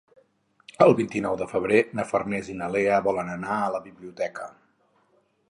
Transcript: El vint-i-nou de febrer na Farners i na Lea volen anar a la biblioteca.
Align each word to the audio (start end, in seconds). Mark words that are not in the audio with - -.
El 0.85 0.93
vint-i-nou 0.99 1.37
de 1.41 1.47
febrer 1.51 1.81
na 1.99 2.07
Farners 2.13 2.49
i 2.55 2.57
na 2.63 2.71
Lea 2.77 2.99
volen 3.09 3.31
anar 3.35 3.59
a 3.59 3.69
la 3.77 3.83
biblioteca. 3.87 4.51